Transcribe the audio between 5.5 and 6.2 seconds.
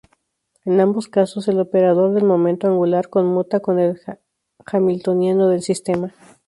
sistema.